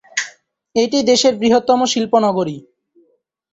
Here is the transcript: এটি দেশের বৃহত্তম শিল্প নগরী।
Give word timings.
এটি 0.75 0.97
দেশের 1.09 1.33
বৃহত্তম 1.35 1.79
শিল্প 1.85 2.13
নগরী। 2.25 2.57